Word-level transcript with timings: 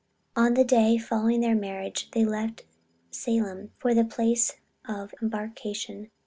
On 0.35 0.55
the 0.55 0.63
day 0.63 0.97
following 0.97 1.41
their 1.41 1.53
marriage 1.53 2.09
they 2.09 2.25
left 2.25 2.63
Salem 3.11 3.71
for 3.77 3.93
the 3.93 4.03
place 4.03 4.53
of 4.85 5.13
embarkation. 5.21 6.09